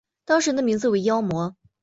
[0.25, 1.55] 当时的名字为妖魔。